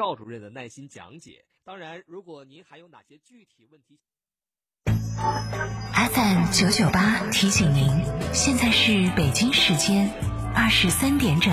[0.00, 1.44] 赵主任的耐心讲解。
[1.62, 4.00] 当然，如果您还有哪些具体问题
[5.94, 7.86] ，FM 九九八提醒您，
[8.32, 10.10] 现在是北京时间
[10.54, 11.52] 二十三点整。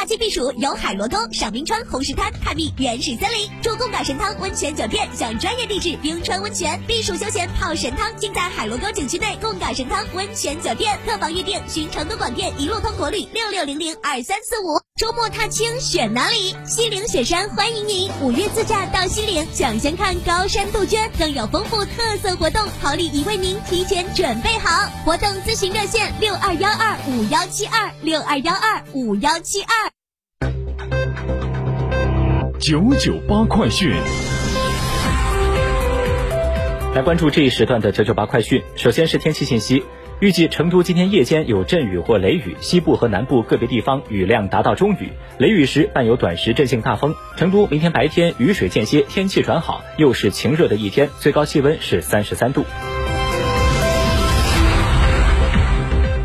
[0.00, 10.98] 夏季避暑游海螺沟、赏冰川、红石滩、探秘原始森林，住贡嘎神汤温泉酒店，享专业地质冰川温泉，避暑休闲泡神汤，尽在海螺沟景区内贡嘎神汤温泉酒店。
[11.04, 14.80] 客房预订寻成都广电一路通国旅六六零零二三四五。
[14.98, 16.56] 周末踏青选哪里？
[16.66, 24.90] 西岭雪山欢迎您，五月自驾到西岭，抢先看高山杜鹃，更有丰富特色活动，好礼已为您提前准备好。
[25.04, 29.90] 活动咨询热线六二幺二五幺七二六二幺二五幺七二。
[32.70, 33.90] 九九八快讯，
[36.94, 38.62] 来关注这一时段的九九八快讯。
[38.76, 39.82] 首先是天气信息，
[40.20, 47.12] 预计成都今天夜间有阵雨或雷雨，西部和南部个别地方雨量达到中雨，雷雨时伴有短时阵性大风。
[47.36, 52.64] 成都明天白天雨水间歇，天气转好，又是晴热的一天，最高气温是三十三度。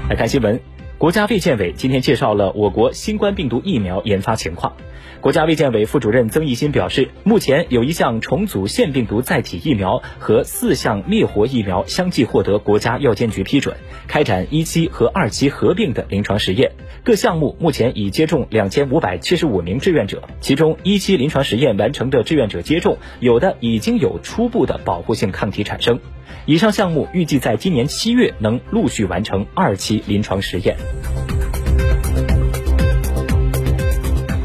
[0.07, 0.74] 来看新闻。
[0.97, 4.71] 国家卫健委今天介绍了我国新冠病毒疫苗研发情况。
[5.19, 13.75] 国家卫健委副主任曾益新表示，目前有一项重组腺病毒载体疫苗和四项灭活疫苗相继获得国家药监局批准，
[14.07, 16.71] 开展一期和二期合并的临床实验。
[17.03, 25.99] 各项目目前已接种两千五百七十五名志愿者，其中一期临床实验完成的志愿者接种，有的已经有初步的保护性抗体产生。
[26.45, 30.75] 以上项目预计在今年七月能陆续完成二期临床实验。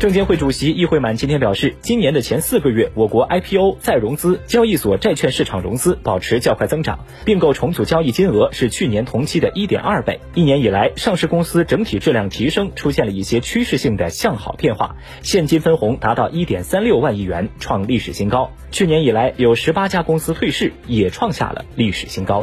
[0.00, 10.18] 证监会主席易会满今天表示，今年的前四个月，我国 IPO 再融资、交易所债券市场融资保持较快增长，并购重组交易金额是去年同期的一点二倍。
[10.32, 18.52] 一年以来，上市公司整体质量提升出现了一些趋势性的向好变化，现金分红达到一点三六万亿元，创历史新高。
[18.70, 22.42] 去年以来，有十八家公司退市，也创下了历史新高。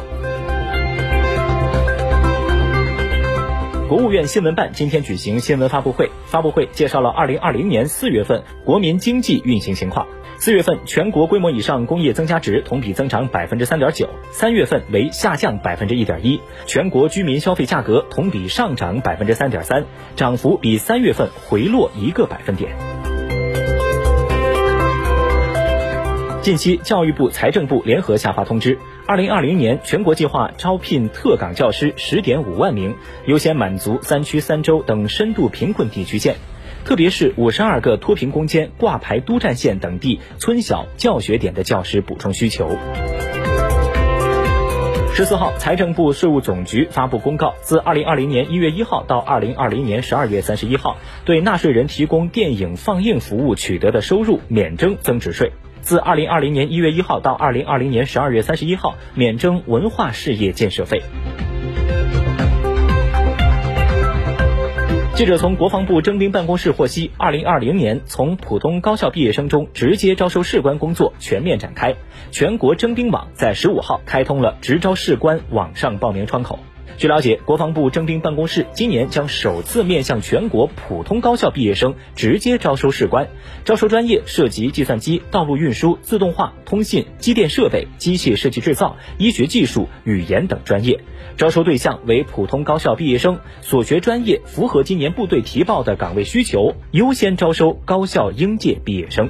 [3.88, 10.06] 国务院新闻办今天举行新闻发布会，发布会介绍了二零二零年四月份国民经济运行情况。
[10.40, 16.42] 四月份全国规模以上工业增加值同比增长百分之三点九，三月份为下降百分之一点一。
[16.66, 19.86] 全国居民消费价格同比上涨百分之三点三，
[20.18, 22.76] 涨幅比三月份回落一个百分点。
[26.42, 28.78] 近期，教育部、财政部联合下发通知，
[29.08, 32.94] 二零二零年全国计划招聘特岗教师十点五万名，
[33.26, 36.36] 优先满足三区三州等深度贫困地区县，
[36.84, 42.78] 特别是五十二个脱贫攻坚、挂牌督战县等地村小教学点的教师补充需求。
[45.14, 55.54] 十四号，财政部、税务总局发布公告，自二零二零年一月一号到二零二零年十二月三十一号，对纳税人提供电影放映服务取得的收入免征增值税。
[55.88, 61.02] 自二零二零年一月一号到二零二零年十二月三十一号，免征文化事业建设费。
[65.16, 71.96] 记者从国防部征兵办公室获悉，二零二零年从普通高校毕业生中直接招收士官工作全面展开，
[72.32, 76.60] 全国征兵网在十五号开通了直招士官网上报名窗口。
[76.98, 83.28] 据了解，国防部征兵办公室今年将首次面向全国普通高校毕业生直接招收士官，
[83.66, 91.00] 招收专业涉及计算机、道路运输、自动化、通信、机电设备、机械设计制造、医学技术、语言等专业。
[91.36, 99.30] 招收对象为普通高校毕业生，所学专业符合今年部队提报的岗位需求，优先招收高校应届毕业生。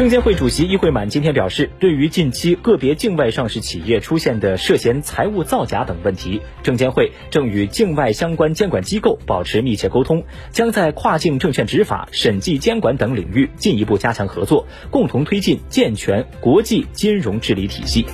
[0.00, 18.06] 证监会主席易会满今天表示，对于近期个别境外上市企业出现的涉嫌财务造假等问题，证监会正与境外相关监管机构保持密切沟通，将在跨境证券执法、审计监管等领域进一步加强合作，共同推进健全国际金融治理体系。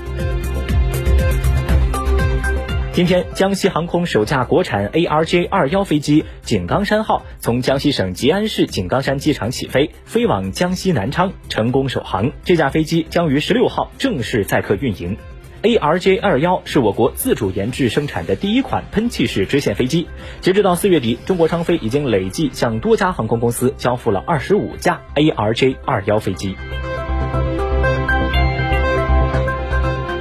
[2.97, 12.33] 今天，江西航空首架国产 ARJ 二幺飞机“井冈山号”从江西省吉安市井冈山机场起飞，飞往江西南昌，成功首航。
[12.43, 15.15] 这架飞机将于十六号正式载客运营。
[15.63, 20.09] ARJ 二幺是我国自主研制生产的第一款喷气式支线飞机。
[20.41, 26.57] 截止到四月底，中国商飞已经累计向多家航空公司交付了二十五架 ARJ 二幺飞机。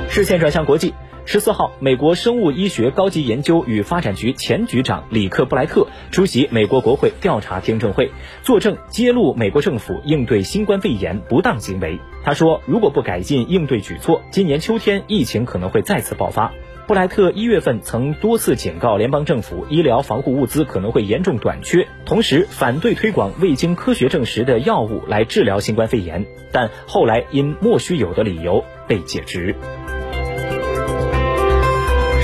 [0.09, 0.93] 视线转向国际。
[1.27, 8.11] 十四号，美国生物医学高级研究与发展局前局长里克布莱特出席美国国会调查听证会，
[8.43, 11.99] 作证揭露美国政府应对新冠肺炎不当行为。
[12.23, 16.53] 他说，如果不改进应对举措，今年秋天疫情可能会再次爆发。
[16.85, 29.55] 布莱特一月份曾多次警告联邦政府，医疗防护物资可能会严重短缺，同时反对推广未经科学证实的药物来治疗新冠肺炎，但后来因莫须有的理由被解职。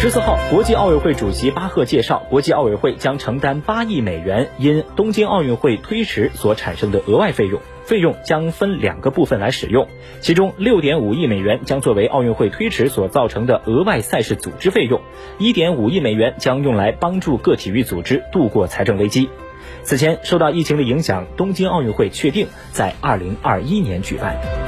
[0.02, 9.88] 十四号，国际奥委会主席巴赫介绍，国际奥委会将承担八亿美元因东京奥运会推迟所产生的额外费用，费用将分两个部分来使用，
[10.20, 15.02] 其中六点五亿美元将作为奥运会推迟所造成的额外赛事组织费用，
[15.38, 19.30] 一点五亿美元将用来帮助各体育组织度过财政危机。
[19.84, 24.61] 此前，受到疫情的影响，东京奥运会确定在二零二一年举办。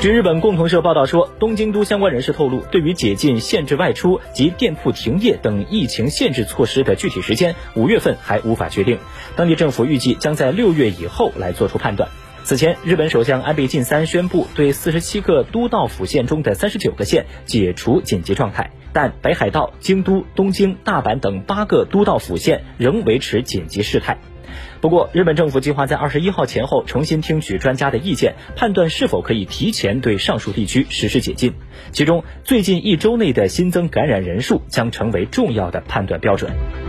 [0.00, 8.96] 据日本共同社报道说，东京都相关人士透露，对于解禁限制外出及店铺停业等疫情限制措施的具体时间，五月份还无法确定。
[9.34, 12.08] 当地政府预计将在六月以后来做出判断。
[12.44, 24.16] 此前，日本首相安倍晋三宣布对四十七个都道府县中的三十九个县解除紧急状态，但北海道、京都、东京、大阪等八个都道府县仍维持紧急事态。
[24.80, 31.52] 不过，日本政府计划在二十一号前后重新听取专家的意见，判断是否可以提前对上述地区实施解禁。
[31.92, 36.87] 其中，最近一周内的新增感染人数将成为重要的判断标准。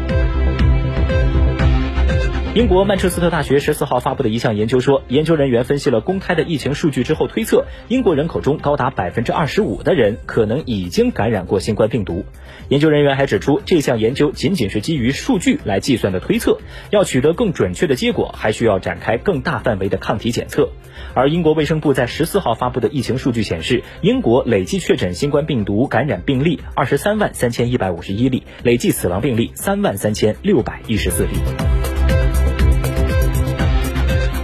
[2.56, 12.25] 英国曼彻斯特大学十四号发布的一项研究说，研究人员分析了公开的疫情数据之后推测，英国人口中高达百分之二十五的人可能已经感染过新冠病毒。
[12.69, 16.57] 研究人员还指出，这项研究仅仅是基于数据来计算的推测，
[16.90, 20.69] 要取得更准确的结果，还需要展开更大范围的抗体检测。
[21.13, 31.79] 而英国卫生部在十四号发布的疫情数据显示，英国累计确诊新冠病毒感染病例二十三万三千一百五十一例，累计死亡病例三万三千六百一十四例。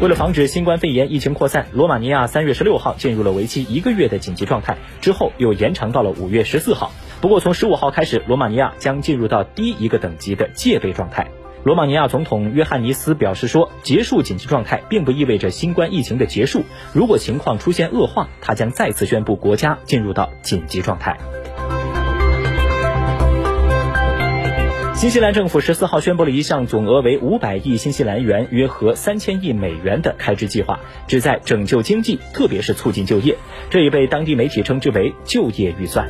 [0.01, 6.91] 为了防止新冠肺炎疫情扩散，罗马尼亚三月十六号进入了为期一个月的紧急状态，之后又延长到了五月十四号。
[7.21, 11.25] 不过从十五号开始，罗马尼亚将进入到低一个等级的戒备状态。
[11.63, 21.17] 罗马尼亚总统约翰尼斯表示说，结束紧急状态并不意味着新冠疫情的结束，如果情况出现恶化，他将再次宣布国家进入到紧急状态。
[24.95, 33.35] 新西兰政府十四号宣布了一项总额为五百亿新西兰元（约合三千亿美元）的开支计划，旨在拯救经济，特别是促进就业。
[33.69, 36.07] 这也被当地媒体称之为“就业预算”。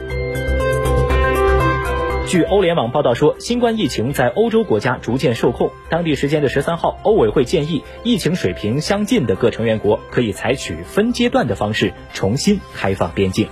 [2.28, 5.72] 据欧联网报道说，新冠疫情在欧洲国家逐渐受控。
[5.90, 13.48] 当地时间的十三号，欧委会建议疫情水平相近的各成员国可以采取分阶段的方式重新开放边境。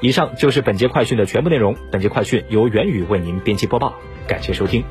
[0.00, 1.76] 以上就是本节快讯的全部内容。
[1.90, 3.94] 本节快讯由袁宇为您编辑播报，
[4.26, 4.84] 感谢收听。